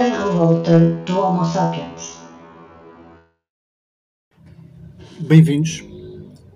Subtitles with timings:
[0.00, 2.16] A revolta do Homo sapiens.
[5.18, 5.84] Bem-vindos.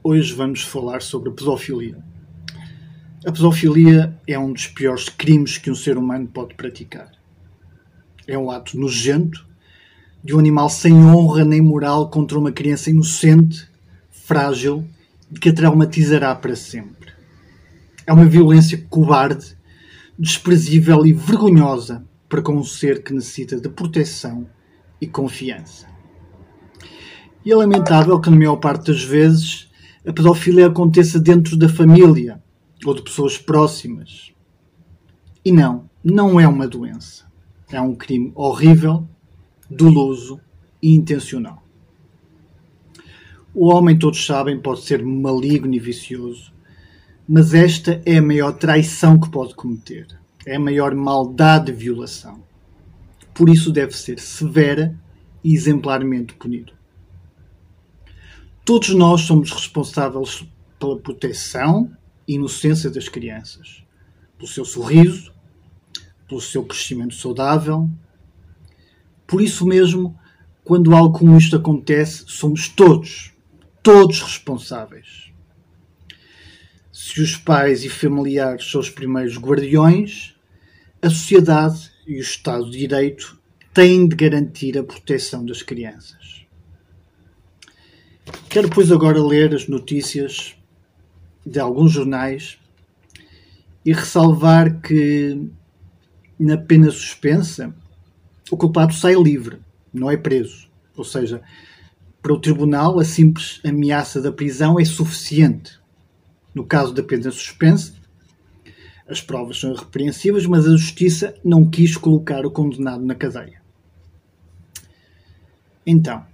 [0.02, 2.02] Hoje vamos falar sobre a pedofilia.
[3.26, 7.10] A pedofilia é um dos piores crimes que um ser humano pode praticar.
[8.26, 9.46] É um ato nojento
[10.24, 13.68] de um animal sem honra nem moral contra uma criança inocente,
[14.10, 14.86] frágil
[15.38, 17.12] que a traumatizará para sempre.
[18.06, 19.54] É uma violência cobarde,
[20.18, 22.02] desprezível e vergonhosa
[22.34, 24.48] para com um ser que necessita de proteção
[25.00, 25.86] e confiança.
[27.44, 29.70] E é lamentável que, na maior parte das vezes,
[30.04, 32.42] a pedofilia aconteça dentro da família
[32.84, 34.32] ou de pessoas próximas.
[35.44, 37.24] E não, não é uma doença.
[37.70, 39.08] É um crime horrível,
[39.70, 40.40] doloso
[40.82, 41.62] e intencional.
[43.54, 46.52] O homem, todos sabem, pode ser maligno e vicioso,
[47.28, 50.23] mas esta é a maior traição que pode cometer.
[50.46, 52.42] É a maior maldade de violação.
[53.32, 54.98] Por isso deve ser severa
[55.42, 56.72] e exemplarmente punido.
[58.64, 60.46] Todos nós somos responsáveis
[60.78, 61.90] pela proteção
[62.26, 63.82] e inocência das crianças,
[64.38, 65.32] pelo seu sorriso,
[66.28, 67.90] pelo seu crescimento saudável.
[69.26, 70.18] Por isso mesmo,
[70.62, 73.32] quando algo como isto acontece, somos todos,
[73.82, 75.30] todos responsáveis.
[76.90, 80.33] Se os pais e familiares são os primeiros guardiões,
[81.04, 83.38] a sociedade e o Estado de Direito
[83.74, 86.46] têm de garantir a proteção das crianças.
[88.48, 90.56] Quero, pois, agora ler as notícias
[91.44, 92.58] de alguns jornais
[93.84, 95.46] e ressalvar que,
[96.38, 97.74] na pena suspensa,
[98.50, 99.58] o culpado sai livre,
[99.92, 100.70] não é preso.
[100.96, 101.42] Ou seja,
[102.22, 105.78] para o tribunal, a simples ameaça da prisão é suficiente.
[106.54, 107.92] No caso da pena suspensa,
[109.08, 113.62] as provas são irrepreensíveis, mas a justiça não quis colocar o condenado na cadeia.
[115.86, 116.24] Então,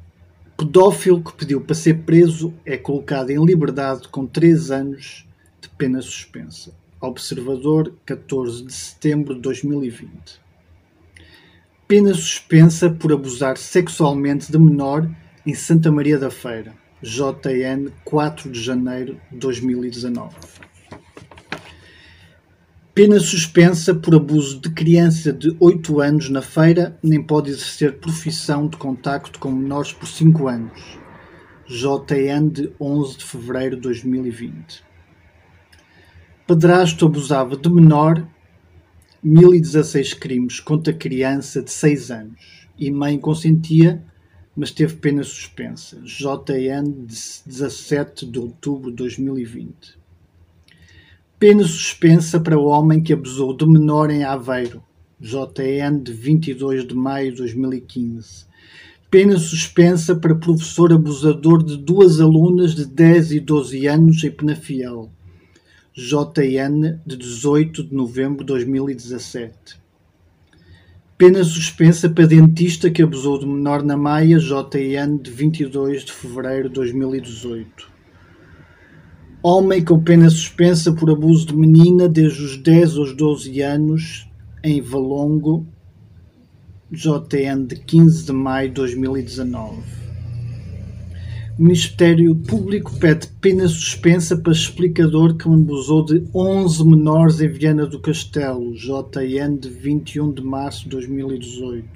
[0.56, 5.26] pedófilo que pediu para ser preso é colocado em liberdade com 3 anos
[5.60, 6.72] de pena suspensa.
[7.00, 10.40] Observador, 14 de setembro de 2020.
[11.88, 15.10] Pena suspensa por abusar sexualmente de menor
[15.44, 16.72] em Santa Maria da Feira.
[17.02, 20.36] JN, 4 de janeiro de 2019.
[22.92, 28.66] Pena suspensa por abuso de criança de 8 anos na feira, nem pode exercer profissão
[28.66, 30.98] de contacto com menores por 5 anos.
[31.68, 34.82] JN de 11 de fevereiro de 2020.
[36.48, 38.26] Padrasto abusava de menor,
[39.22, 42.68] 1016 crimes contra criança de 6 anos.
[42.76, 44.02] E mãe consentia,
[44.56, 46.00] mas teve pena suspensa.
[46.02, 49.99] JN de 17 de outubro de 2020.
[51.40, 54.82] Pena suspensa para o homem que abusou de menor em Aveiro.
[55.18, 58.44] JN de 22 de maio de 2015.
[59.10, 65.10] Pena suspensa para professor abusador de duas alunas de 10 e 12 anos em Penafiel.
[65.94, 69.80] JN de 18 de novembro de 2017.
[71.16, 74.36] Pena suspensa para dentista que abusou de menor na Maia.
[74.36, 77.99] JN de 22 de fevereiro de 2018.
[79.42, 84.28] Homem com pena suspensa por abuso de menina desde os 10 aos 12 anos
[84.62, 85.66] em Valongo,
[86.92, 89.78] JN de 15 de maio de 2019.
[91.58, 97.86] O Ministério Público pede pena suspensa para explicador que abusou de 11 menores em Viana
[97.86, 101.88] do Castelo, JN de 21 de março de 2018.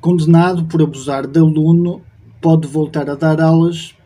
[0.00, 2.00] Condenado por abusar de aluno,
[2.40, 3.97] pode voltar a dar aulas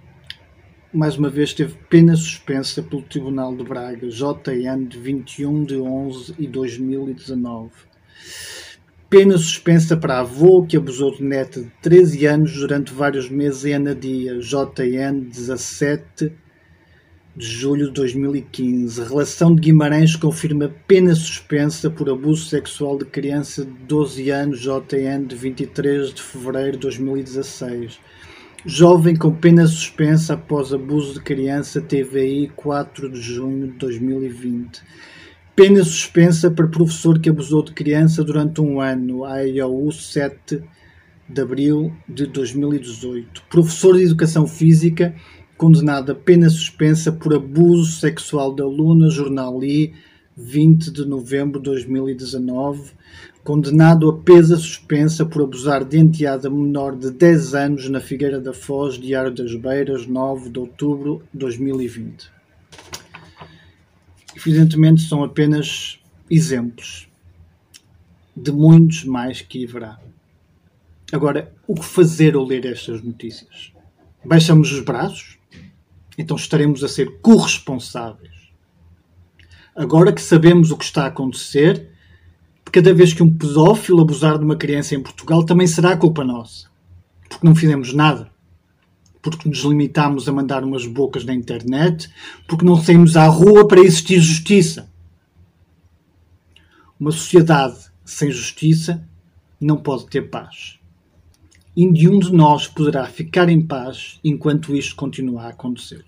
[0.92, 6.34] mais uma vez teve pena suspensa pelo Tribunal de Braga, JN de 21 de 11
[6.38, 7.70] e 2019.
[9.08, 13.74] Pena suspensa para avô que abusou de neta de 13 anos durante vários meses em
[13.74, 16.30] Anadia, JN 17
[17.34, 19.02] de julho de 2015.
[19.02, 25.26] Relação de Guimarães confirma pena suspensa por abuso sexual de criança de 12 anos, JN
[25.26, 27.98] de 23 de fevereiro de 2016.
[28.64, 34.80] Jovem com pena suspensa após abuso de criança TVI 4 de junho de 2020.
[35.56, 40.62] Pena suspensa para professor que abusou de criança durante um ano, AIOU 7
[41.28, 43.42] de abril de 2018.
[43.50, 45.12] Professor de Educação Física
[45.56, 49.92] condenado a pena suspensa por abuso sexual de aluna, jornal I,
[50.36, 52.92] 20 de novembro de 2019
[53.44, 58.52] condenado a pesa suspensa por abusar de enteada menor de 10 anos na Figueira da
[58.52, 62.30] Foz, Diário das Beiras, 9 de outubro de 2020.
[64.36, 65.98] Evidentemente são apenas
[66.30, 67.08] exemplos.
[68.34, 70.00] de muitos mais que haverá.
[71.12, 73.74] Agora, o que fazer ao ler estas notícias?
[74.24, 75.38] Baixamos os braços?
[76.16, 78.41] Então estaremos a ser corresponsáveis.
[79.74, 81.90] Agora que sabemos o que está a acontecer,
[82.70, 86.68] cada vez que um pedófilo abusar de uma criança em Portugal, também será culpa nossa.
[87.28, 88.30] Porque não fizemos nada.
[89.22, 92.10] Porque nos limitámos a mandar umas bocas na internet.
[92.46, 94.90] Porque não saímos à rua para existir justiça.
[96.98, 99.06] Uma sociedade sem justiça
[99.60, 100.78] não pode ter paz.
[101.74, 106.04] E nenhum de nós poderá ficar em paz enquanto isto continuar a acontecer.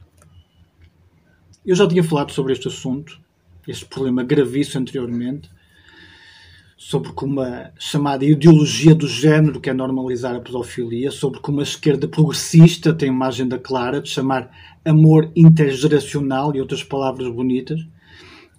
[1.65, 3.19] Eu já tinha falado sobre este assunto,
[3.67, 5.51] este problema gravíssimo anteriormente,
[6.77, 12.07] sobre como a chamada ideologia do género quer normalizar a pedofilia, sobre como a esquerda
[12.07, 14.51] progressista tem uma agenda clara de chamar
[14.85, 17.81] amor intergeracional e outras palavras bonitas,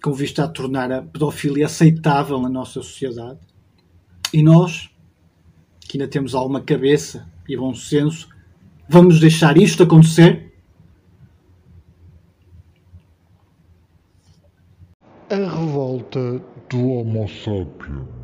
[0.02, 3.40] com vista a tornar a pedofilia aceitável na nossa sociedade.
[4.34, 4.90] E nós,
[5.82, 8.28] que ainda temos alguma cabeça e bom senso,
[8.90, 10.45] vamos deixar isto acontecer?
[15.28, 16.40] A revolta
[16.70, 18.15] do Homo sapiens.